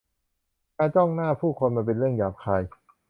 [0.77, 2.61] การจ้องหน้าผู้คนมันเป็นเรื่องหยาบคาย